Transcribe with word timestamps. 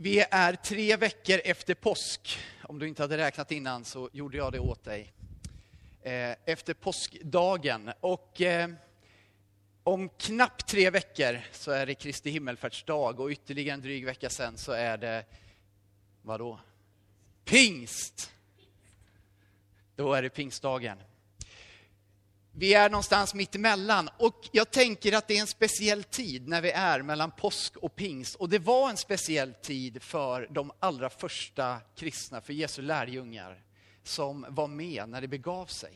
Vi 0.00 0.24
är 0.30 0.52
tre 0.52 0.96
veckor 0.96 1.40
efter 1.44 1.74
påsk. 1.74 2.38
Om 2.62 2.78
du 2.78 2.88
inte 2.88 3.02
hade 3.02 3.16
räknat 3.16 3.52
innan 3.52 3.84
så 3.84 4.10
gjorde 4.12 4.36
jag 4.36 4.52
det 4.52 4.58
åt 4.58 4.84
dig. 4.84 5.12
Eh, 6.02 6.34
efter 6.44 6.74
påskdagen. 6.74 7.90
Och 8.00 8.40
eh, 8.40 8.70
om 9.82 10.08
knappt 10.08 10.68
tre 10.68 10.90
veckor 10.90 11.40
så 11.52 11.70
är 11.70 11.86
det 11.86 11.94
Kristi 11.94 12.30
himmelfärdsdag 12.30 13.20
och 13.20 13.30
ytterligare 13.30 13.74
en 13.74 13.80
dryg 13.80 14.04
vecka 14.04 14.30
sen 14.30 14.58
så 14.58 14.72
är 14.72 14.96
det, 14.96 15.24
vadå? 16.22 16.60
Pingst! 17.44 18.32
Då 19.96 20.12
är 20.12 20.22
det 20.22 20.30
pingstdagen. 20.30 20.98
Vi 22.60 22.74
är 22.74 22.90
någonstans 22.90 23.34
mitt 23.34 23.54
emellan 23.54 24.10
och 24.16 24.48
jag 24.52 24.70
tänker 24.70 25.12
att 25.12 25.28
det 25.28 25.36
är 25.36 25.40
en 25.40 25.46
speciell 25.46 26.04
tid 26.04 26.48
när 26.48 26.60
vi 26.60 26.70
är 26.70 27.02
mellan 27.02 27.30
påsk 27.30 27.76
och 27.76 27.96
pingst. 27.96 28.34
Och 28.34 28.48
det 28.48 28.58
var 28.58 28.90
en 28.90 28.96
speciell 28.96 29.54
tid 29.54 30.02
för 30.02 30.48
de 30.50 30.72
allra 30.80 31.10
första 31.10 31.80
kristna, 31.96 32.40
för 32.40 32.52
Jesu 32.52 32.82
lärjungar, 32.82 33.62
som 34.02 34.46
var 34.48 34.68
med 34.68 35.08
när 35.08 35.20
det 35.20 35.28
begav 35.28 35.66
sig. 35.66 35.92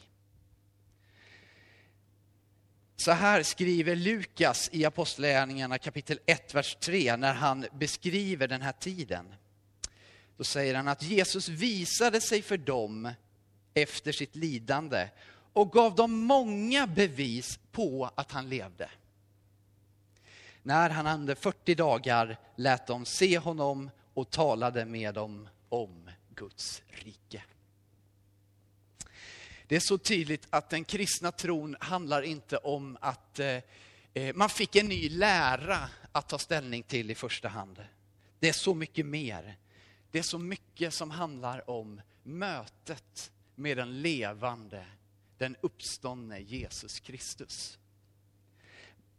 Så 2.97 3.13
här 3.13 3.43
skriver 3.43 3.97
Lukas 3.97 4.69
i 4.73 4.85
Apostlagärningarna 4.85 5.79
kapitel 5.79 6.19
1, 6.27 6.55
vers 6.55 6.77
3, 6.81 7.17
när 7.17 7.35
han 7.35 7.67
beskriver 7.73 8.49
den 8.49 8.63
här 8.63 8.73
tiden. 8.73 9.35
Då 10.37 10.45
säger 10.45 10.75
han 10.75 10.89
att 10.89 11.03
Jesus 11.03 11.49
visade 11.49 12.21
sig 12.21 12.43
för 12.43 12.57
dem 12.57 13.11
efter 13.75 14.13
sitt 14.13 14.37
lidande 14.37 15.09
och 15.53 15.73
gav 15.73 15.95
dem 15.95 16.13
många 16.13 16.87
bevis 16.87 17.59
på 17.73 18.11
att 18.15 18.33
han 18.33 18.49
levde. 18.49 18.91
När 20.63 20.91
han 20.91 21.07
hade 21.07 21.35
40 21.35 21.75
dagar 21.75 22.37
lät 22.57 22.87
de 22.87 23.05
se 23.05 23.39
honom 23.39 23.91
och 24.15 24.31
talade 24.31 24.85
med 24.85 25.15
dem 25.15 25.49
om 25.69 26.11
Guds 26.35 26.83
rike. 26.89 27.43
Det 29.67 29.77
är 29.77 29.81
så 29.81 29.99
tydligt 29.99 30.47
att 30.51 30.71
den 30.71 30.85
kristna 30.85 31.33
tron 31.33 31.77
handlar 31.81 32.23
inte 32.23 32.57
om 32.57 32.99
att 33.01 33.39
eh, 33.39 33.59
eh, 34.15 34.35
man 34.35 34.49
fick 34.49 34.77
en 34.77 34.89
ny 34.89 35.09
lära 35.09 35.89
att 36.13 36.29
ta 36.29 36.39
ställning 36.39 36.83
till 36.83 37.11
i 37.11 37.15
första 37.15 37.49
hand. 37.49 37.85
Det 38.39 38.49
är 38.49 38.53
så 38.53 38.75
mycket 38.75 39.07
mer. 39.07 39.57
Det 40.11 40.19
är 40.19 40.23
så 40.23 40.39
mycket 40.39 40.95
som 40.95 41.11
handlar 41.11 41.71
om 41.71 42.01
mötet 42.23 43.33
med 43.55 43.77
den 43.77 44.03
levande 44.03 44.87
den 45.43 45.57
uppståndne 45.61 46.41
Jesus 46.41 47.01
Kristus. 47.01 47.79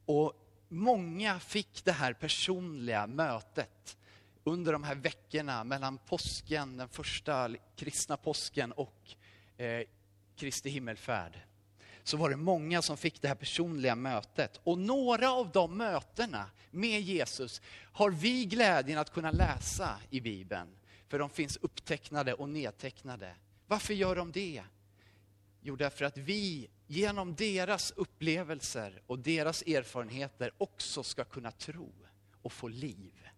Och 0.05 0.33
många 0.69 1.39
fick 1.39 1.85
det 1.85 1.91
här 1.91 2.13
personliga 2.13 3.07
mötet 3.07 3.97
under 4.43 4.73
de 4.73 4.83
här 4.83 4.95
veckorna 4.95 5.63
mellan 5.63 5.97
påsken, 5.97 6.77
den 6.77 6.89
första 6.89 7.55
kristna 7.75 8.17
påsken 8.17 8.71
och 8.71 9.15
eh, 9.57 9.83
Kristi 10.35 10.69
himmelfärd. 10.69 11.39
Så 12.03 12.17
var 12.17 12.29
det 12.29 12.35
många 12.35 12.81
som 12.81 12.97
fick 12.97 13.21
det 13.21 13.27
här 13.27 13.35
personliga 13.35 13.95
mötet. 13.95 14.59
Och 14.63 14.77
några 14.77 15.31
av 15.31 15.51
de 15.51 15.77
mötena 15.77 16.49
med 16.71 17.01
Jesus 17.01 17.61
har 17.93 18.11
vi 18.11 18.45
glädjen 18.45 18.99
att 18.99 19.13
kunna 19.13 19.31
läsa 19.31 19.99
i 20.09 20.21
Bibeln. 20.21 20.67
För 21.07 21.19
de 21.19 21.29
finns 21.29 21.57
upptecknade 21.57 22.33
och 22.33 22.49
nedtecknade. 22.49 23.35
Varför 23.67 23.93
gör 23.93 24.15
de 24.15 24.31
det? 24.31 24.63
Jo, 25.65 25.75
därför 25.75 26.05
att 26.05 26.17
vi 26.17 26.69
genom 26.87 27.35
deras 27.35 27.91
upplevelser 27.91 29.01
och 29.07 29.19
deras 29.19 29.61
erfarenheter 29.61 30.51
också 30.57 31.03
ska 31.03 31.23
kunna 31.23 31.51
tro 31.51 31.93
och 32.41 32.53
få 32.53 32.67
liv. 32.67 33.29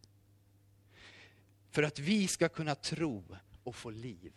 För 1.72 1.84
att 1.84 2.00
vi 2.00 2.28
ska 2.28 2.50
kunna 2.50 2.76
tro 2.76 3.38
och 3.64 3.76
få 3.76 3.90
liv. 3.90 4.34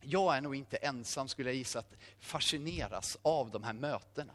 Jag 0.00 0.36
är 0.36 0.40
nog 0.40 0.54
inte 0.54 0.76
ensam, 0.76 1.28
skulle 1.28 1.50
jag 1.50 1.56
gissa, 1.56 1.78
att 1.78 1.94
fascineras 2.18 3.18
av 3.22 3.50
de 3.50 3.62
här 3.62 3.72
mötena. 3.72 4.34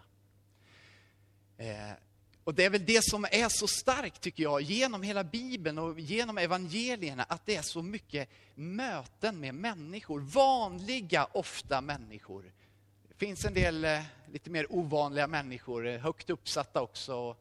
Eh, 1.57 1.91
och 2.47 2.53
det 2.53 2.66
är 2.66 2.69
väl 2.69 2.85
det 2.85 3.03
som 3.03 3.25
är 3.31 3.50
så 3.50 3.68
starkt, 3.68 4.22
tycker 4.22 4.44
jag, 4.44 4.62
genom 4.62 5.03
hela 5.03 5.24
Bibeln 5.24 5.78
och 5.78 6.00
genom 6.00 6.38
evangelierna, 6.38 7.24
att 7.24 7.46
det 7.46 7.56
är 7.56 7.62
så 7.62 7.81
mycket 7.81 8.30
möten 8.56 9.40
med 9.40 9.56
människor. 9.56 10.19
Vanliga, 10.19 11.28
ofta 11.31 11.81
människor. 11.81 12.44
Det 13.07 13.25
finns 13.25 13.46
en 13.46 13.53
del 13.53 13.86
eh, 13.86 14.02
lite 14.31 14.50
mer 14.50 14.66
ovanliga 14.69 15.28
människor, 15.28 15.88
eh, 15.88 16.00
högt 16.00 16.30
uppsatta 16.30 16.81
också, 16.81 17.36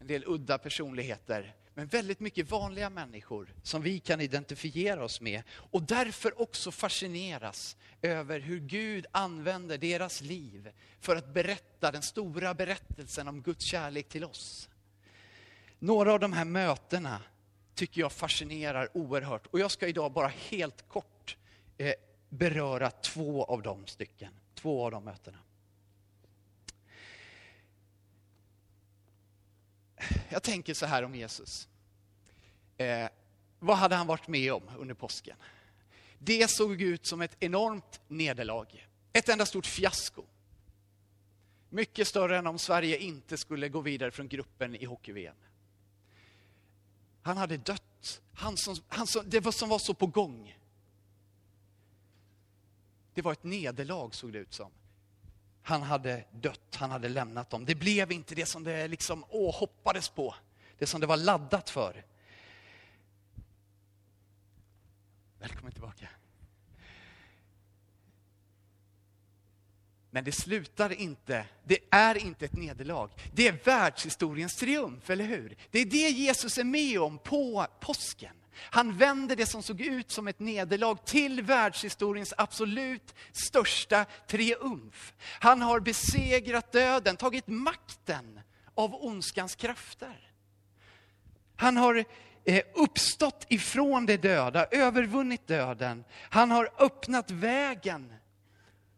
en 0.00 0.06
del 0.06 0.24
udda 0.26 0.58
personligheter. 0.58 1.54
Men 1.78 1.86
väldigt 1.86 2.20
mycket 2.20 2.50
vanliga 2.50 2.90
människor 2.90 3.54
som 3.62 3.82
vi 3.82 4.00
kan 4.00 4.20
identifiera 4.20 5.04
oss 5.04 5.20
med 5.20 5.42
och 5.50 5.82
därför 5.82 6.42
också 6.42 6.70
fascineras 6.70 7.76
över 8.02 8.40
hur 8.40 8.60
Gud 8.60 9.06
använder 9.12 9.78
deras 9.78 10.20
liv 10.20 10.70
för 11.00 11.16
att 11.16 11.34
berätta 11.34 11.90
den 11.90 12.02
stora 12.02 12.54
berättelsen 12.54 13.28
om 13.28 13.42
Guds 13.42 13.64
kärlek 13.64 14.08
till 14.08 14.24
oss. 14.24 14.68
Några 15.78 16.12
av 16.12 16.20
de 16.20 16.32
här 16.32 16.44
mötena 16.44 17.22
tycker 17.74 18.00
jag 18.00 18.12
fascinerar 18.12 18.96
oerhört 18.96 19.46
och 19.46 19.58
jag 19.60 19.70
ska 19.70 19.86
idag 19.86 20.12
bara 20.12 20.28
helt 20.28 20.88
kort 20.88 21.36
eh, 21.76 21.94
beröra 22.28 22.90
två 22.90 23.44
av 23.44 23.62
de 23.62 23.86
stycken, 23.86 24.32
två 24.54 24.84
av 24.84 24.90
de 24.90 25.04
mötena. 25.04 25.38
Jag 30.28 30.42
tänker 30.42 30.74
så 30.74 30.86
här 30.86 31.02
om 31.02 31.14
Jesus. 31.14 31.68
Eh, 32.76 33.08
vad 33.58 33.76
hade 33.76 33.94
han 33.94 34.06
varit 34.06 34.28
med 34.28 34.52
om 34.52 34.62
under 34.78 34.94
påsken? 34.94 35.36
Det 36.18 36.50
såg 36.50 36.82
ut 36.82 37.06
som 37.06 37.20
ett 37.20 37.36
enormt 37.40 38.00
nederlag. 38.08 38.88
Ett 39.12 39.28
enda 39.28 39.46
stort 39.46 39.66
fiasko. 39.66 40.24
Mycket 41.70 42.08
större 42.08 42.38
än 42.38 42.46
om 42.46 42.58
Sverige 42.58 42.98
inte 42.98 43.38
skulle 43.38 43.68
gå 43.68 43.80
vidare 43.80 44.10
från 44.10 44.28
gruppen 44.28 44.76
i 44.76 44.84
hockey-VM. 44.84 45.36
Han 47.22 47.36
hade 47.36 47.56
dött. 47.56 48.20
Han 48.32 48.56
som, 48.56 48.76
han 48.88 49.06
som, 49.06 49.30
det 49.30 49.40
var 49.40 49.52
som 49.52 49.68
var 49.68 49.78
så 49.78 49.94
på 49.94 50.06
gång. 50.06 50.58
Det 53.14 53.22
var 53.22 53.32
ett 53.32 53.44
nederlag 53.44 54.14
såg 54.14 54.32
det 54.32 54.38
ut 54.38 54.54
som. 54.54 54.70
Han 55.68 55.82
hade 55.82 56.24
dött, 56.30 56.74
han 56.74 56.90
hade 56.90 57.08
lämnat 57.08 57.50
dem. 57.50 57.64
Det 57.64 57.74
blev 57.74 58.12
inte 58.12 58.34
det 58.34 58.46
som 58.46 58.64
det 58.64 58.88
liksom, 58.88 59.24
åh, 59.28 59.54
hoppades 59.54 60.08
på. 60.08 60.34
Det 60.78 60.86
som 60.86 61.00
det 61.00 61.06
var 61.06 61.16
laddat 61.16 61.70
för. 61.70 62.04
Välkommen 65.38 65.72
tillbaka. 65.72 66.08
Men 70.10 70.24
det 70.24 70.32
slutar 70.32 70.92
inte, 70.92 71.46
det 71.64 71.78
är 71.90 72.18
inte 72.26 72.44
ett 72.44 72.56
nederlag. 72.56 73.10
Det 73.32 73.48
är 73.48 73.64
världshistoriens 73.64 74.56
triumf, 74.56 75.10
eller 75.10 75.24
hur? 75.24 75.56
Det 75.70 75.78
är 75.78 75.86
det 75.86 76.08
Jesus 76.08 76.58
är 76.58 76.64
med 76.64 77.00
om 77.00 77.18
på 77.18 77.66
påsken. 77.80 78.36
Han 78.60 78.96
vänder 78.96 79.36
det 79.36 79.46
som 79.46 79.62
såg 79.62 79.80
ut 79.80 80.10
som 80.10 80.28
ett 80.28 80.40
nederlag 80.40 80.96
till 81.04 81.42
världshistoriens 81.42 82.34
absolut 82.36 83.14
största 83.32 84.04
triumf. 84.26 85.14
Han 85.40 85.62
har 85.62 85.80
besegrat 85.80 86.72
döden, 86.72 87.16
tagit 87.16 87.46
makten 87.46 88.40
av 88.74 88.94
ondskans 88.94 89.54
krafter. 89.54 90.30
Han 91.56 91.76
har 91.76 92.04
eh, 92.44 92.62
uppstått 92.74 93.46
ifrån 93.48 94.06
de 94.06 94.16
döda, 94.16 94.66
övervunnit 94.66 95.46
döden. 95.46 96.04
Han 96.10 96.50
har 96.50 96.70
öppnat 96.78 97.30
vägen 97.30 98.12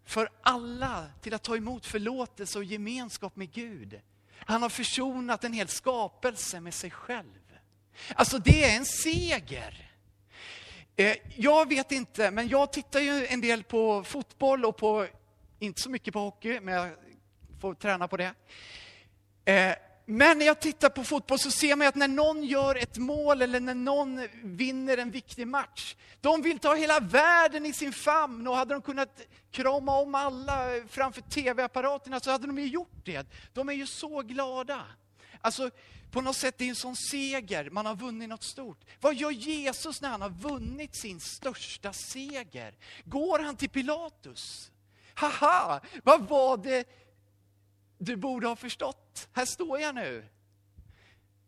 för 0.04 0.28
alla 0.42 1.06
till 1.20 1.34
att 1.34 1.42
ta 1.42 1.56
emot 1.56 1.86
förlåtelse 1.86 2.58
och 2.58 2.64
gemenskap 2.64 3.36
med 3.36 3.52
Gud. 3.52 4.00
Han 4.38 4.62
har 4.62 4.68
försonat 4.68 5.44
en 5.44 5.52
hel 5.52 5.68
skapelse 5.68 6.60
med 6.60 6.74
sig 6.74 6.90
själv. 6.90 7.39
Alltså 8.14 8.38
det 8.38 8.64
är 8.64 8.76
en 8.76 8.84
seger. 8.84 9.90
Eh, 10.96 11.16
jag 11.36 11.68
vet 11.68 11.92
inte, 11.92 12.30
men 12.30 12.48
jag 12.48 12.72
tittar 12.72 13.00
ju 13.00 13.26
en 13.26 13.40
del 13.40 13.62
på 13.62 14.04
fotboll 14.04 14.64
och 14.64 14.76
på, 14.76 15.06
inte 15.58 15.82
så 15.82 15.90
mycket 15.90 16.12
på 16.12 16.20
hockey, 16.20 16.60
men 16.60 16.74
jag 16.74 16.90
får 17.60 17.74
träna 17.74 18.08
på 18.08 18.16
det. 18.16 18.34
Eh, 19.44 19.74
men 20.10 20.38
när 20.38 20.46
jag 20.46 20.60
tittar 20.60 20.88
på 20.88 21.04
fotboll 21.04 21.38
så 21.38 21.50
ser 21.50 21.76
man 21.76 21.86
att 21.86 21.94
när 21.94 22.08
någon 22.08 22.44
gör 22.44 22.76
ett 22.76 22.98
mål 22.98 23.42
eller 23.42 23.60
när 23.60 23.74
någon 23.74 24.28
vinner 24.42 24.98
en 24.98 25.10
viktig 25.10 25.46
match, 25.46 25.96
de 26.20 26.42
vill 26.42 26.58
ta 26.58 26.74
hela 26.74 27.00
världen 27.00 27.66
i 27.66 27.72
sin 27.72 27.92
famn 27.92 28.48
och 28.48 28.56
hade 28.56 28.74
de 28.74 28.82
kunnat 28.82 29.20
krama 29.50 29.98
om 29.98 30.14
alla 30.14 30.66
framför 30.88 31.20
tv-apparaterna 31.20 32.20
så 32.20 32.30
hade 32.30 32.46
de 32.46 32.58
ju 32.58 32.66
gjort 32.66 33.04
det. 33.04 33.26
De 33.52 33.68
är 33.68 33.72
ju 33.72 33.86
så 33.86 34.22
glada. 34.22 34.84
Alltså, 35.40 35.70
på 36.10 36.20
något 36.20 36.36
sätt 36.36 36.58
det 36.58 36.64
är 36.64 36.68
en 36.68 36.76
sån 36.76 36.96
seger, 36.96 37.70
man 37.70 37.86
har 37.86 37.96
vunnit 37.96 38.28
något 38.28 38.42
stort. 38.42 38.84
Vad 39.00 39.14
gör 39.14 39.30
Jesus 39.30 40.00
när 40.00 40.08
han 40.08 40.22
har 40.22 40.30
vunnit 40.30 40.94
sin 40.96 41.20
största 41.20 41.92
seger? 41.92 42.74
Går 43.04 43.38
han 43.38 43.56
till 43.56 43.70
Pilatus? 43.70 44.70
Haha, 45.14 45.80
vad 46.04 46.28
var 46.28 46.56
det 46.56 46.88
du 47.98 48.16
borde 48.16 48.46
ha 48.46 48.56
förstått? 48.56 49.28
Här 49.32 49.44
står 49.44 49.80
jag 49.80 49.94
nu. 49.94 50.26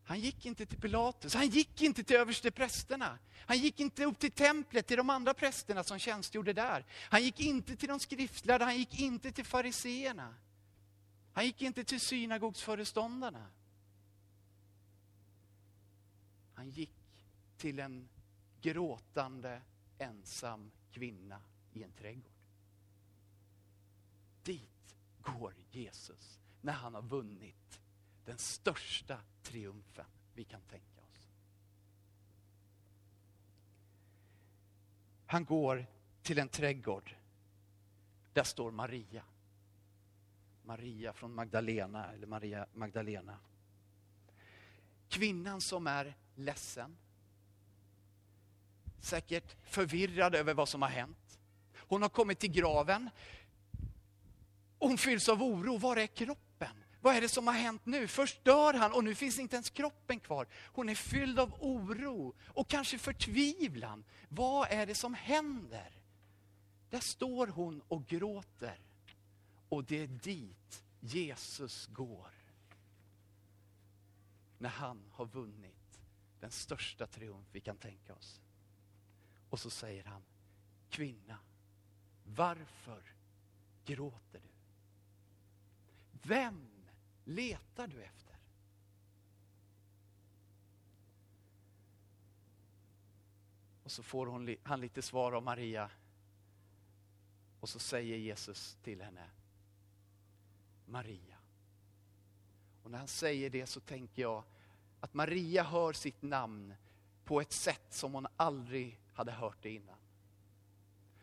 Han 0.05 0.21
gick 0.21 0.47
inte 0.47 0.67
till 0.67 0.81
Pilatus, 0.81 1.35
han 1.35 1.49
gick 1.49 1.83
inte 1.83 2.05
till 2.05 2.17
översteprästerna. 2.17 3.19
Han 3.47 3.59
gick 3.59 3.81
inte 3.81 4.05
upp 4.05 4.19
till 4.19 4.33
templet, 4.33 4.87
till 4.87 4.97
de 4.97 5.11
andra 5.11 5.35
prästerna 5.35 5.85
som 5.85 5.99
tjänstgjorde 5.99 6.53
där. 6.53 6.87
Han 7.11 7.23
gick 7.23 7.41
inte 7.41 7.77
till 7.77 7.89
de 7.89 8.01
skriftlärda, 8.01 8.65
han 8.65 8.79
gick 8.79 9.01
inte 9.01 9.33
till 9.33 9.45
fariseerna. 9.45 10.35
Han 11.33 11.45
gick 11.45 11.63
inte 11.63 11.85
till 11.85 12.01
synagogsföreståndarna. 12.01 13.47
Han 16.63 16.71
gick 16.71 17.25
till 17.57 17.79
en 17.79 18.09
gråtande 18.61 19.63
ensam 19.99 20.71
kvinna 20.93 21.41
i 21.73 21.83
en 21.83 21.93
trädgård. 21.93 22.33
Dit 24.43 24.97
går 25.23 25.55
Jesus 25.71 26.39
när 26.61 26.73
han 26.73 26.95
har 26.95 27.03
vunnit 27.03 27.81
den 28.25 28.39
största 28.39 29.21
triumfen 29.43 30.07
vi 30.35 30.45
kan 30.45 30.61
tänka 30.61 31.01
oss. 31.01 31.29
Han 35.27 35.45
går 35.45 35.87
till 36.23 36.39
en 36.39 36.49
trädgård. 36.49 37.15
Där 38.33 38.45
står 38.45 38.71
Maria. 38.71 39.25
Maria 40.65 41.13
från 41.13 41.35
Magdalena, 41.35 42.13
eller 42.13 42.27
Maria 42.27 42.67
Magdalena. 42.75 43.39
Kvinnan 45.09 45.61
som 45.61 45.87
är 45.87 46.15
ledsen. 46.35 46.97
Säkert 49.01 49.57
förvirrad 49.65 50.35
över 50.35 50.55
vad 50.55 50.69
som 50.69 50.83
har 50.83 50.89
hänt. 50.89 51.39
Hon 51.77 52.03
har 52.03 52.09
kommit 52.09 52.39
till 52.39 52.53
graven. 52.53 53.11
Hon 54.79 54.99
fylls 54.99 55.29
av 55.29 55.43
oro. 55.43 55.79
Var 55.79 55.97
är 55.97 56.07
kroppen? 56.07 56.85
Vad 57.01 57.17
är 57.17 57.21
det 57.21 57.29
som 57.29 57.47
har 57.47 57.55
hänt 57.55 57.87
nu? 57.87 58.09
Först 58.09 58.45
dör 58.45 58.75
han 58.75 58.93
och 58.93 59.05
nu 59.05 59.15
finns 59.15 59.39
inte 59.39 59.57
ens 59.57 59.71
kroppen 59.71 60.21
kvar. 60.21 60.47
Hon 60.65 60.89
är 60.89 60.95
fylld 60.95 61.39
av 61.39 61.55
oro 61.61 62.35
och 62.47 62.69
kanske 62.69 62.99
förtvivlan. 62.99 64.05
Vad 64.29 64.69
är 64.71 64.87
det 64.87 64.95
som 64.95 65.15
händer? 65.15 65.93
Där 66.91 67.01
står 67.01 67.47
hon 67.47 67.83
och 67.89 68.07
gråter. 68.07 68.79
Och 69.69 69.85
det 69.85 70.03
är 70.03 70.07
dit 70.07 70.85
Jesus 71.01 71.87
går. 71.87 72.31
När 74.59 74.69
han 74.69 75.03
har 75.13 75.27
vunnit 75.27 75.82
den 76.43 76.51
största 76.51 77.07
triumf 77.07 77.47
vi 77.53 77.61
kan 77.61 77.77
tänka 77.77 78.15
oss. 78.15 78.41
Och 79.51 79.61
så 79.61 79.71
säger 79.71 80.05
han, 80.05 80.23
kvinna, 80.91 81.39
varför 82.25 83.03
gråter 83.85 84.41
du? 84.41 84.49
Vem 86.23 86.69
letar 87.25 87.87
du 87.87 88.03
efter? 88.03 88.37
Och 93.85 93.91
så 93.91 94.03
får 94.03 94.27
hon, 94.27 94.57
han 94.63 94.81
lite 94.81 95.03
svar 95.03 95.33
av 95.33 95.43
Maria. 95.43 95.91
Och 97.61 97.69
så 97.69 97.79
säger 97.79 98.17
Jesus 98.17 98.77
till 98.83 99.03
henne, 99.03 99.31
Maria. 100.87 101.39
Och 102.83 102.91
när 102.91 102.99
han 102.99 103.09
säger 103.09 103.51
det 103.51 103.67
så 103.67 103.81
tänker 103.81 104.23
jag 104.23 104.45
att 105.03 105.15
Maria 105.15 105.63
hör 105.63 105.93
sitt 105.93 106.23
namn 106.23 106.75
på 107.25 107.41
ett 107.41 107.53
sätt 107.53 107.87
som 107.91 108.15
hon 108.15 108.27
aldrig 108.37 108.99
hade 109.15 109.33
hört 109.33 109.57
det 109.63 109.71
innan. 109.71 109.97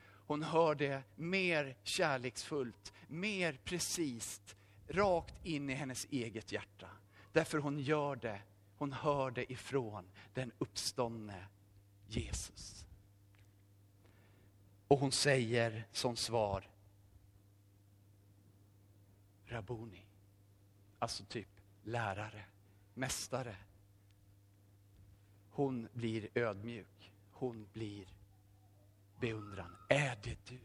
Hon 0.02 0.44
hör 0.44 0.76
det 0.76 1.04
mer 1.16 1.76
kärleksfullt, 1.84 2.94
mer 3.08 3.60
precis, 3.64 4.42
rakt 4.88 5.46
in 5.46 5.70
i 5.70 5.74
hennes 5.74 6.08
eget 6.10 6.52
hjärta. 6.52 6.90
Därför 7.32 7.58
hon 7.58 7.80
gör 7.80 8.16
det, 8.16 8.42
hon 8.78 8.94
hör 8.94 9.32
det 9.32 9.52
ifrån 9.52 10.06
den 10.34 10.52
uppståndne 10.58 11.48
Jesus. 12.08 12.86
Och 14.88 15.00
hon 15.00 15.12
säger 15.12 15.88
som 15.92 16.16
svar 16.16 16.70
Rabuni. 19.46 20.06
Alltså 21.00 21.24
typ 21.24 21.50
lärare, 21.84 22.46
mästare. 22.94 23.56
Hon 25.60 25.88
blir 25.94 26.30
ödmjuk. 26.36 27.12
Hon 27.32 27.68
blir 27.74 28.08
beundran. 29.20 29.76
Är 29.90 30.18
det 30.24 30.38
du? 30.48 30.60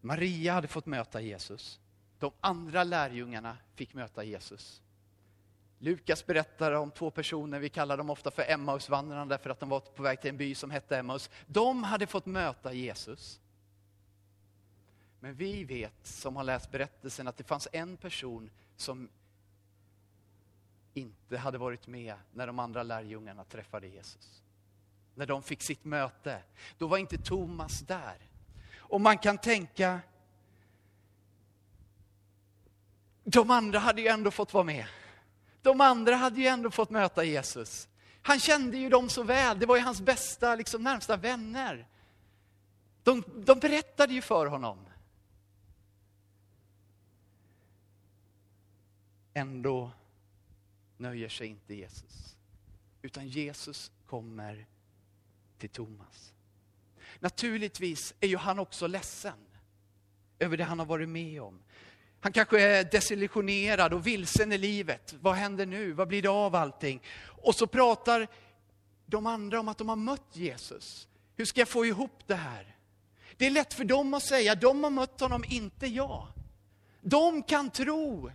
Maria 0.00 0.52
hade 0.52 0.68
fått 0.68 0.86
möta 0.86 1.20
Jesus. 1.20 1.80
De 2.18 2.32
andra 2.40 2.84
lärjungarna 2.84 3.56
fick 3.74 3.94
möta 3.94 4.24
Jesus. 4.24 4.82
Lukas 5.78 6.26
berättar 6.26 6.72
om 6.72 6.90
två 6.90 7.10
personer, 7.10 7.58
vi 7.60 7.68
kallar 7.68 7.96
dem 7.96 8.10
ofta 8.10 8.30
för 8.30 8.50
Emmausvandrarna 8.50 9.26
därför 9.26 9.50
att 9.50 9.60
de 9.60 9.68
var 9.68 9.80
på 9.80 10.02
väg 10.02 10.20
till 10.20 10.30
en 10.30 10.36
by 10.36 10.54
som 10.54 10.70
hette 10.70 10.98
Emmaus. 10.98 11.30
De 11.46 11.82
hade 11.82 12.06
fått 12.06 12.26
möta 12.26 12.72
Jesus. 12.72 13.40
Men 15.26 15.34
vi 15.34 15.64
vet, 15.64 15.92
som 16.02 16.36
har 16.36 16.44
läst 16.44 16.70
berättelsen, 16.70 17.28
att 17.28 17.36
det 17.36 17.44
fanns 17.44 17.68
en 17.72 17.96
person 17.96 18.50
som 18.76 19.08
inte 20.94 21.38
hade 21.38 21.58
varit 21.58 21.86
med 21.86 22.14
när 22.34 22.46
de 22.46 22.58
andra 22.58 22.82
lärjungarna 22.82 23.44
träffade 23.44 23.86
Jesus. 23.86 24.42
När 25.14 25.26
de 25.26 25.42
fick 25.42 25.62
sitt 25.62 25.84
möte. 25.84 26.42
Då 26.78 26.86
var 26.86 26.98
inte 26.98 27.18
Thomas 27.18 27.80
där. 27.80 28.16
Och 28.76 29.00
man 29.00 29.18
kan 29.18 29.38
tänka, 29.38 30.00
de 33.24 33.50
andra 33.50 33.78
hade 33.78 34.00
ju 34.02 34.08
ändå 34.08 34.30
fått 34.30 34.54
vara 34.54 34.64
med. 34.64 34.86
De 35.62 35.80
andra 35.80 36.14
hade 36.16 36.40
ju 36.40 36.46
ändå 36.46 36.70
fått 36.70 36.90
möta 36.90 37.24
Jesus. 37.24 37.88
Han 38.22 38.40
kände 38.40 38.78
ju 38.78 38.88
dem 38.88 39.08
så 39.08 39.22
väl, 39.22 39.58
det 39.58 39.66
var 39.66 39.76
ju 39.76 39.82
hans 39.82 40.00
bästa, 40.00 40.54
liksom, 40.54 40.82
närmsta 40.82 41.16
vänner. 41.16 41.86
De, 43.02 43.24
de 43.36 43.58
berättade 43.58 44.14
ju 44.14 44.22
för 44.22 44.46
honom. 44.46 44.86
Ändå 49.36 49.90
nöjer 50.96 51.28
sig 51.28 51.46
inte 51.46 51.74
Jesus. 51.74 52.36
Utan 53.02 53.28
Jesus 53.28 53.92
kommer 54.06 54.66
till 55.58 55.68
Thomas. 55.68 56.34
Naturligtvis 57.18 58.14
är 58.20 58.28
ju 58.28 58.36
han 58.36 58.58
också 58.58 58.86
ledsen 58.86 59.38
över 60.38 60.56
det 60.56 60.64
han 60.64 60.78
har 60.78 60.86
varit 60.86 61.08
med 61.08 61.42
om. 61.42 61.62
Han 62.20 62.32
kanske 62.32 62.62
är 62.62 62.84
desillusionerad 62.84 63.92
och 63.92 64.06
vilsen 64.06 64.52
i 64.52 64.58
livet. 64.58 65.14
Vad 65.20 65.34
händer 65.34 65.66
nu? 65.66 65.92
Vad 65.92 66.08
blir 66.08 66.22
det 66.22 66.28
av 66.28 66.54
allting? 66.54 67.02
Och 67.42 67.54
så 67.54 67.66
pratar 67.66 68.28
de 69.06 69.26
andra 69.26 69.60
om 69.60 69.68
att 69.68 69.78
de 69.78 69.88
har 69.88 69.96
mött 69.96 70.36
Jesus. 70.36 71.08
Hur 71.36 71.44
ska 71.44 71.60
jag 71.60 71.68
få 71.68 71.86
ihop 71.86 72.22
det 72.26 72.34
här? 72.34 72.76
Det 73.36 73.46
är 73.46 73.50
lätt 73.50 73.74
för 73.74 73.84
dem 73.84 74.14
att 74.14 74.22
säga, 74.22 74.54
de 74.54 74.84
har 74.84 74.90
mött 74.90 75.20
honom, 75.20 75.44
inte 75.48 75.86
jag. 75.86 76.26
De 77.00 77.42
kan 77.42 77.70
tro. 77.70 78.30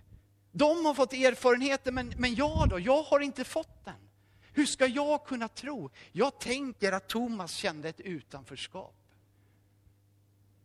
De 0.51 0.86
har 0.86 0.93
fått 0.93 1.13
erfarenheter, 1.13 1.91
men, 1.91 2.13
men 2.17 2.36
jag 2.36 2.70
då? 2.70 2.79
Jag 2.79 3.03
har 3.03 3.20
inte 3.20 3.43
fått 3.43 3.86
den. 3.86 4.10
Hur 4.53 4.65
ska 4.65 4.86
jag 4.86 5.25
kunna 5.25 5.48
tro? 5.48 5.89
Jag 6.12 6.39
tänker 6.39 6.91
att 6.91 7.10
Thomas 7.10 7.51
kände 7.51 7.89
ett 7.89 8.00
utanförskap 8.00 8.96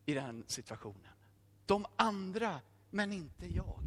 i 0.06 0.14
den 0.14 0.44
situationen. 0.46 1.12
De 1.66 1.86
andra, 1.96 2.60
men 2.90 3.12
inte 3.12 3.54
jag. 3.54 3.82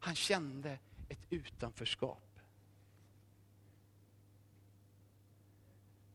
Han 0.00 0.14
kände 0.14 0.78
ett 1.08 1.26
utanförskap. 1.30 2.40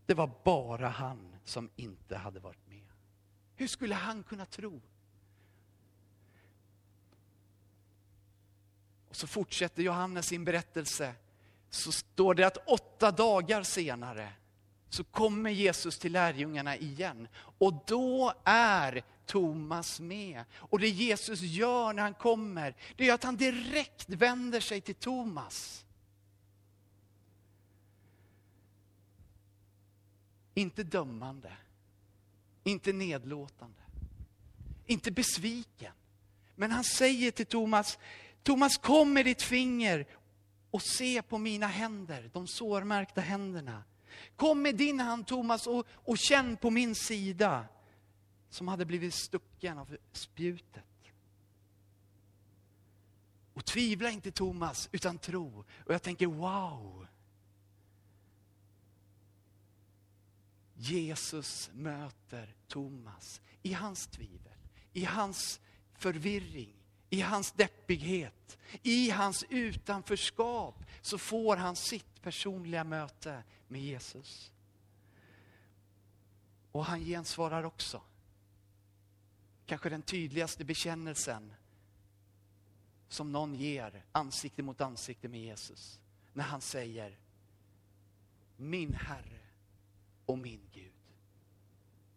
Det 0.05 0.13
var 0.13 0.31
bara 0.43 0.87
han 0.87 1.35
som 1.43 1.69
inte 1.75 2.17
hade 2.17 2.39
varit 2.39 2.67
med. 2.67 2.87
Hur 3.55 3.67
skulle 3.67 3.95
han 3.95 4.23
kunna 4.23 4.45
tro? 4.45 4.81
Och 9.13 9.17
så 9.17 9.27
fortsätter 9.27 9.83
Johannes 9.83 10.25
sin 10.27 10.45
berättelse 10.45 11.13
så 11.69 11.91
står 11.91 12.35
det 12.35 12.43
att 12.43 12.57
åtta 12.67 13.11
dagar 13.11 13.63
senare 13.63 14.33
så 14.89 15.03
kommer 15.03 15.49
Jesus 15.49 15.99
till 15.99 16.11
lärjungarna 16.11 16.77
igen. 16.77 17.27
Och 17.35 17.83
då 17.87 18.33
är 18.43 19.03
Thomas 19.25 19.99
med. 19.99 20.43
Och 20.53 20.79
det 20.79 20.89
Jesus 20.89 21.41
gör 21.41 21.93
när 21.93 22.03
han 22.03 22.13
kommer, 22.13 22.75
det 22.95 23.09
är 23.09 23.13
att 23.13 23.23
han 23.23 23.37
direkt 23.37 24.09
vänder 24.09 24.59
sig 24.59 24.81
till 24.81 24.95
Thomas. 24.95 25.85
Inte 30.53 30.83
dömande, 30.83 31.51
inte 32.63 32.93
nedlåtande, 32.93 33.81
inte 34.85 35.11
besviken. 35.11 35.93
Men 36.55 36.71
han 36.71 36.83
säger 36.83 37.31
till 37.31 37.45
Thomas, 37.45 37.97
Thomas 38.43 38.77
kom 38.77 39.13
med 39.13 39.25
ditt 39.25 39.41
finger 39.41 40.05
och 40.71 40.81
se 40.81 41.21
på 41.21 41.37
mina 41.37 41.67
händer, 41.67 42.29
de 42.33 42.47
sårmärkta 42.47 43.21
händerna. 43.21 43.83
Kom 44.35 44.61
med 44.61 44.75
din 44.75 44.99
hand 44.99 45.27
Thomas 45.27 45.67
och, 45.67 45.87
och 45.91 46.17
känn 46.17 46.57
på 46.57 46.69
min 46.69 46.95
sida. 46.95 47.65
som 48.49 48.67
hade 48.67 48.85
blivit 48.85 49.13
stucken 49.13 49.77
av 49.77 49.97
spjutet. 50.11 50.83
Och 53.53 53.65
tvivla 53.65 54.09
inte 54.09 54.31
Thomas, 54.31 54.89
utan 54.91 55.17
tro. 55.17 55.65
Och 55.85 55.93
jag 55.93 56.01
tänker 56.01 56.27
wow! 56.27 57.07
Jesus 60.75 61.69
möter 61.73 62.55
Thomas 62.67 63.41
i 63.61 63.73
hans 63.73 64.07
tvivel, 64.07 64.57
i 64.93 65.03
hans 65.03 65.59
förvirring, 65.93 66.82
i 67.13 67.21
hans 67.21 67.51
deppighet, 67.51 68.57
i 68.83 69.09
hans 69.09 69.45
utanförskap 69.49 70.85
så 71.01 71.17
får 71.17 71.57
han 71.57 71.75
sitt 71.75 72.21
personliga 72.21 72.83
möte 72.83 73.43
med 73.67 73.81
Jesus. 73.81 74.51
Och 76.71 76.85
han 76.85 76.99
gensvarar 76.99 77.63
också. 77.63 78.01
Kanske 79.65 79.89
den 79.89 80.01
tydligaste 80.01 80.65
bekännelsen 80.65 81.53
som 83.07 83.31
någon 83.31 83.55
ger 83.55 84.05
ansikte 84.11 84.63
mot 84.63 84.81
ansikte 84.81 85.27
med 85.27 85.41
Jesus. 85.41 85.99
När 86.33 86.43
han 86.43 86.61
säger 86.61 87.17
Min 88.57 88.93
Herre 88.93 89.39
och 90.25 90.37
min 90.37 90.69
Gud. 90.71 90.93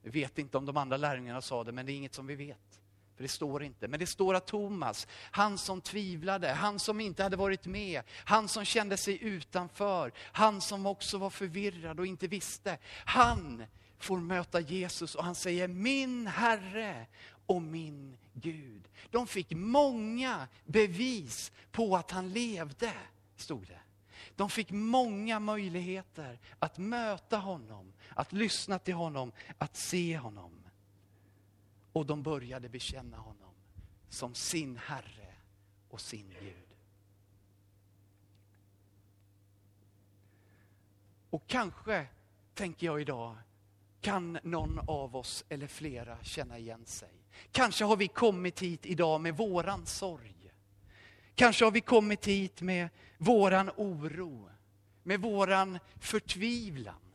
Vi 0.02 0.10
vet 0.10 0.38
inte 0.38 0.58
om 0.58 0.66
de 0.66 0.76
andra 0.76 0.96
lärjungarna 0.96 1.42
sa 1.42 1.64
det, 1.64 1.72
men 1.72 1.86
det 1.86 1.92
är 1.92 1.96
inget 1.96 2.14
som 2.14 2.26
vi 2.26 2.34
vet. 2.34 2.80
För 3.16 3.23
det 3.23 3.28
står 3.28 3.62
inte. 3.62 3.88
Men 3.88 4.00
det 4.00 4.06
står 4.06 4.35
att 4.35 4.46
Thomas, 4.46 5.06
han 5.12 5.58
som 5.58 5.80
tvivlade, 5.80 6.52
han 6.52 6.78
som 6.78 7.00
inte 7.00 7.23
hade 7.23 7.37
varit 7.37 7.66
med, 7.66 8.02
han 8.11 8.49
som 8.49 8.64
kände 8.64 8.96
sig 8.96 9.25
utanför, 9.25 10.12
han 10.18 10.61
som 10.61 10.87
också 10.87 11.18
var 11.18 11.30
förvirrad 11.30 12.00
och 12.00 12.06
inte 12.06 12.26
visste. 12.28 12.78
Han 13.04 13.64
får 13.99 14.18
möta 14.18 14.61
Jesus 14.61 15.14
och 15.14 15.25
han 15.25 15.35
säger 15.35 15.68
min 15.68 16.26
Herre 16.26 17.06
och 17.46 17.62
min 17.62 18.16
Gud. 18.32 18.88
De 19.11 19.26
fick 19.26 19.50
många 19.50 20.49
bevis 20.64 21.52
på 21.73 21.96
att 21.96 22.11
han 22.11 22.32
levde, 22.32 22.92
stod 23.37 23.66
det. 23.66 23.80
De 24.37 24.50
fick 24.50 24.70
många 24.70 25.40
möjligheter 25.40 26.38
att 26.58 26.78
möta 26.78 27.37
honom, 27.37 27.92
att 28.14 28.32
lyssna 28.32 28.78
till 28.78 28.94
honom, 28.94 29.32
att 29.58 29.76
se 29.76 30.18
honom. 30.18 30.65
Och 31.96 32.06
de 32.06 32.22
började 32.22 32.68
bekänna 32.68 33.16
honom 33.16 33.54
som 34.08 34.34
sin 34.34 34.76
Herre 34.76 35.34
och 35.88 36.00
sin 36.00 36.34
Gud. 36.40 36.76
Och 41.30 41.46
kanske, 41.46 42.06
tänker 42.54 42.86
jag 42.86 43.00
idag, 43.00 43.36
kan 44.00 44.38
någon 44.42 44.78
av 44.78 45.16
oss 45.16 45.44
eller 45.48 45.66
flera 45.66 46.24
känna 46.24 46.58
igen 46.58 46.86
sig. 46.86 47.12
Kanske 47.52 47.84
har 47.84 47.96
vi 47.96 48.08
kommit 48.08 48.62
hit 48.62 48.86
idag 48.86 49.20
med 49.20 49.36
våran 49.36 49.86
sorg. 49.86 50.52
Kanske 51.34 51.64
har 51.64 51.72
vi 51.72 51.80
kommit 51.80 52.26
hit 52.26 52.60
med 52.60 52.88
våran 53.18 53.70
oro, 53.76 54.50
med 55.02 55.20
våran 55.20 55.78
förtvivlan. 56.00 57.12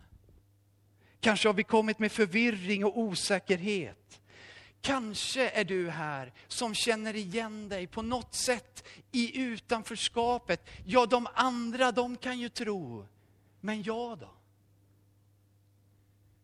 Kanske 1.20 1.50
har 1.50 1.54
vi 1.54 1.64
kommit 1.64 2.00
med 2.00 2.12
förvirring 2.12 2.86
och 2.86 3.00
osäkerhet. 3.00 4.21
Kanske 4.82 5.50
är 5.50 5.64
du 5.64 5.90
här 5.90 6.34
som 6.48 6.74
känner 6.74 7.16
igen 7.16 7.70
dig 7.70 7.88
på 7.88 8.02
något 8.02 8.34
sätt 8.34 8.84
i 9.12 9.42
utanförskapet. 9.42 10.70
Ja, 10.86 11.06
de 11.06 11.28
andra 11.34 11.92
de 11.92 12.18
kan 12.18 12.40
ju 12.40 12.50
tro, 12.50 13.08
men 13.60 13.84
jag 13.84 14.18
då? 14.18 14.30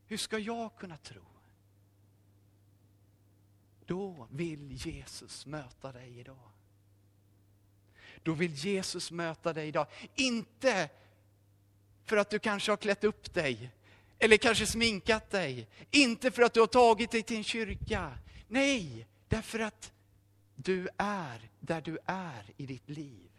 Hur 0.08 0.18
ska 0.18 0.40
jag 0.40 0.76
kunna 0.76 0.98
tro? 0.98 1.22
Då 3.86 4.28
vill 4.32 4.72
Jesus 4.72 5.46
möta 5.46 5.92
dig 5.92 6.20
idag. 6.20 6.50
Då 8.24 8.34
vill 8.34 8.54
Jesus 8.54 9.12
möta 9.12 9.54
dig 9.54 9.68
idag. 9.68 9.88
Inte 10.16 10.90
för 12.06 12.18
att 12.18 12.30
du 12.30 12.40
kanske 12.40 12.72
har 12.72 12.78
klätt 12.78 13.04
upp 13.04 13.34
dig, 13.34 13.72
eller 14.20 14.38
kanske 14.38 14.66
sminkat 14.66 15.30
dig. 15.30 15.68
Inte 15.92 16.32
för 16.32 16.42
att 16.42 16.54
du 16.54 16.60
har 16.60 16.68
tagit 16.68 17.12
dig 17.12 17.24
till 17.24 17.38
en 17.38 17.44
kyrka. 17.44 18.18
Nej, 18.48 19.08
därför 19.28 19.60
att 19.60 19.94
du 20.56 20.90
är 20.98 21.50
där 21.60 21.82
du 21.82 21.98
är 22.06 22.52
i 22.58 22.66
ditt 22.66 22.90
liv. 22.90 23.32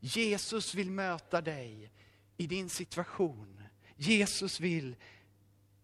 Jesus 0.00 0.74
vill 0.74 0.90
möta 0.90 1.40
dig 1.40 1.90
i 2.36 2.46
din 2.46 2.70
situation. 2.70 3.62
Jesus 3.96 4.60
vill 4.60 4.96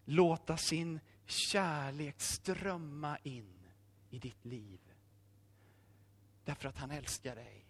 låta 0.05 0.57
sin 0.57 0.99
kärlek 1.25 2.21
strömma 2.21 3.17
in 3.23 3.59
i 4.09 4.19
ditt 4.19 4.45
liv. 4.45 4.79
Därför 6.45 6.69
att 6.69 6.77
han 6.77 6.91
älskar 6.91 7.35
dig. 7.35 7.65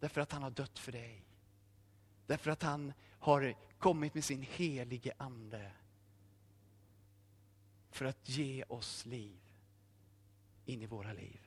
Därför 0.00 0.20
att 0.20 0.32
han 0.32 0.42
har 0.42 0.50
dött 0.50 0.78
för 0.78 0.92
dig. 0.92 1.24
Därför 2.26 2.50
att 2.50 2.62
han 2.62 2.92
har 3.18 3.54
kommit 3.78 4.14
med 4.14 4.24
sin 4.24 4.42
helige 4.42 5.12
Ande. 5.16 5.72
För 7.94 8.04
att 8.04 8.28
ge 8.28 8.64
oss 8.68 9.06
liv 9.06 9.38
in 10.64 10.82
i 10.82 10.86
våra 10.86 11.12
liv. 11.12 11.40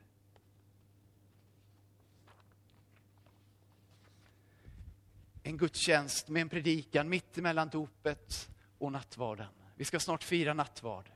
En 5.42 5.56
gudstjänst 5.56 6.28
med 6.28 6.42
en 6.42 6.48
predikan 6.48 7.08
mitt 7.08 7.38
emellan 7.38 7.68
dopet 7.68 8.50
och 8.78 8.92
nattvarden. 8.92 9.46
Vi 9.74 9.84
ska 9.84 10.00
snart 10.00 10.24
fira 10.24 10.54
nattvard. 10.54 11.10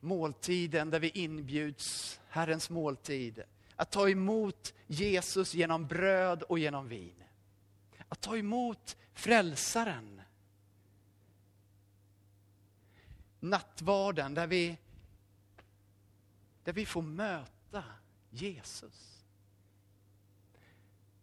Måltiden 0.00 0.90
där 0.90 1.00
vi 1.00 1.08
inbjuds, 1.08 2.20
Herrens 2.28 2.70
måltid, 2.70 3.42
att 3.76 3.90
ta 3.90 4.08
emot 4.08 4.74
Jesus 4.86 5.54
genom 5.54 5.86
bröd 5.86 6.42
och 6.42 6.58
genom 6.58 6.88
vin. 6.88 7.24
Att 8.08 8.20
ta 8.20 8.36
emot 8.36 8.96
frälsaren. 9.14 10.19
Nattvarden 13.40 14.34
där 14.34 14.46
vi, 14.46 14.78
där 16.64 16.72
vi 16.72 16.86
får 16.86 17.02
möta 17.02 17.84
Jesus. 18.30 19.24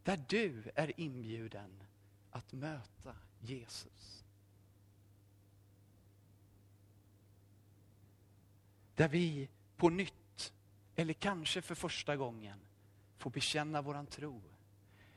Där 0.03 0.24
du 0.27 0.71
är 0.75 1.00
inbjuden 1.00 1.83
att 2.31 2.53
möta 2.53 3.15
Jesus. 3.39 4.24
Där 8.95 9.07
vi 9.07 9.50
på 9.75 9.89
nytt, 9.89 10.53
eller 10.95 11.13
kanske 11.13 11.62
för 11.62 11.75
första 11.75 12.15
gången, 12.15 12.59
får 13.17 13.29
bekänna 13.29 13.81
våran 13.81 14.05
tro. 14.05 14.41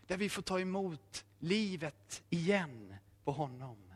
Där 0.07 0.17
vi 0.17 0.29
får 0.29 0.43
ta 0.43 0.61
emot 0.61 1.25
livet 1.39 2.23
igen 2.31 2.95
på 3.25 3.33
honom. 3.33 3.90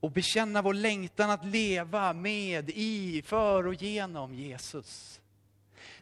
Och 0.00 0.10
bekänna 0.10 0.62
vår 0.62 0.74
längtan 0.74 1.30
att 1.30 1.44
leva 1.44 2.12
med, 2.12 2.70
i, 2.70 3.22
för 3.22 3.66
och 3.66 3.74
genom 3.74 4.34
Jesus. 4.34 5.20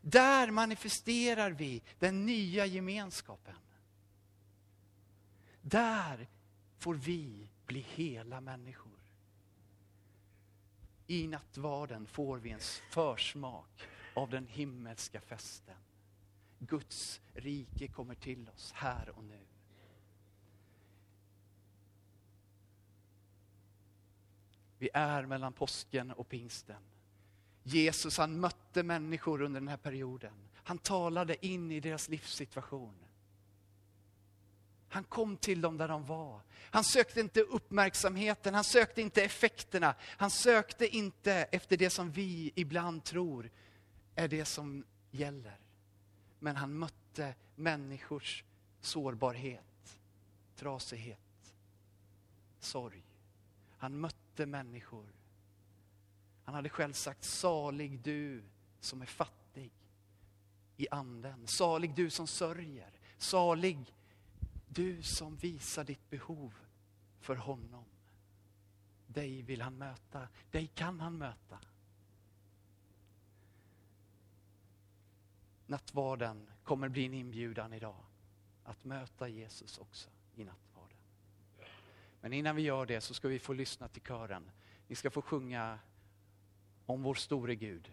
Där 0.02 0.50
manifesterar 0.50 1.50
vi 1.50 1.82
den 1.98 2.26
nya 2.26 2.66
gemenskapen. 2.66 3.54
Där 5.62 6.28
får 6.78 6.94
vi 6.94 7.48
bli 7.66 7.86
hela 7.94 8.40
människor. 8.40 8.92
I 11.06 11.26
nattvarden 11.26 12.06
får 12.06 12.38
vi 12.38 12.50
en 12.50 12.60
försmak 12.90 13.88
av 14.14 14.30
den 14.30 14.46
himmelska 14.46 15.20
festen. 15.20 15.74
Guds 16.58 17.20
rike 17.34 17.88
kommer 17.88 18.14
till 18.14 18.48
oss 18.48 18.72
här 18.74 19.08
och 19.08 19.24
nu. 19.24 19.40
Vi 24.78 24.88
är 24.94 25.26
mellan 25.26 25.52
påsken 25.52 26.10
och 26.10 26.28
pingsten. 26.28 26.82
Jesus 27.62 28.18
han 28.18 28.40
mötte 28.40 28.82
människor 28.82 29.42
under 29.42 29.60
den 29.60 29.68
här 29.68 29.76
perioden. 29.76 30.32
Han 30.54 30.78
talade 30.78 31.46
in 31.46 31.72
i 31.72 31.80
deras 31.80 32.08
livssituation. 32.08 32.94
Han 34.88 35.04
kom 35.04 35.36
till 35.36 35.60
dem 35.60 35.76
där 35.76 35.88
de 35.88 36.04
var. 36.04 36.40
Han 36.70 36.84
sökte 36.84 37.20
inte 37.20 37.40
uppmärksamheten, 37.40 38.54
han 38.54 38.64
sökte 38.64 39.00
inte 39.00 39.22
effekterna. 39.22 39.94
Han 40.00 40.30
sökte 40.30 40.96
inte 40.96 41.32
efter 41.32 41.76
det 41.76 41.90
som 41.90 42.10
vi 42.10 42.52
ibland 42.54 43.04
tror 43.04 43.50
är 44.14 44.28
det 44.28 44.44
som 44.44 44.84
gäller. 45.10 45.58
Men 46.38 46.56
han 46.56 46.78
mötte 46.78 47.34
människors 47.54 48.44
sårbarhet, 48.80 49.98
trasighet, 50.56 51.18
sorg. 52.60 53.02
Han 53.78 54.00
mötte 54.00 54.25
människor. 54.44 55.06
Han 56.44 56.54
hade 56.54 56.68
själv 56.68 56.92
sagt, 56.92 57.24
salig 57.24 58.00
du 58.00 58.42
som 58.80 59.02
är 59.02 59.06
fattig 59.06 59.72
i 60.76 60.86
anden. 60.90 61.46
Salig 61.46 61.94
du 61.94 62.10
som 62.10 62.26
sörjer. 62.26 62.90
Salig 63.18 63.94
du 64.68 65.02
som 65.02 65.36
visar 65.36 65.84
ditt 65.84 66.10
behov 66.10 66.54
för 67.20 67.36
honom. 67.36 67.84
dig 69.06 69.42
vill 69.42 69.62
han 69.62 69.78
möta, 69.78 70.28
dig 70.50 70.66
kan 70.66 71.00
han 71.00 71.18
möta. 71.18 71.58
Nattvarden 75.66 76.46
kommer 76.64 76.88
bli 76.88 77.06
en 77.06 77.14
inbjudan 77.14 77.72
idag 77.72 78.04
att 78.64 78.84
möta 78.84 79.28
Jesus 79.28 79.78
också 79.78 80.10
i 80.34 80.44
nattvarden. 80.44 80.75
Men 82.26 82.32
innan 82.32 82.56
vi 82.56 82.62
gör 82.62 82.86
det 82.86 83.00
så 83.00 83.14
ska 83.14 83.28
vi 83.28 83.38
få 83.38 83.52
lyssna 83.52 83.88
till 83.88 84.02
kören. 84.02 84.50
Ni 84.88 84.94
ska 84.94 85.10
få 85.10 85.22
sjunga 85.22 85.78
om 86.86 87.02
vår 87.02 87.14
store 87.14 87.54
Gud. 87.54 87.92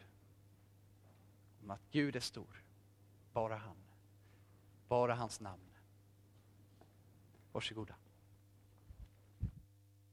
Om 1.64 1.72
att 1.72 1.82
Gud 1.92 2.16
är 2.16 2.20
stor, 2.20 2.64
bara 3.34 3.58
han. 3.58 3.76
Bara 4.88 5.16
hans 5.16 5.40
namn. 5.40 5.70
Varsågoda. 7.52 7.96